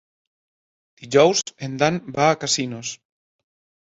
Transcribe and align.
Dijous 1.03 1.43
en 1.67 1.75
Dan 1.81 1.99
va 2.15 2.31
a 2.31 2.39
Casinos. 2.45 2.95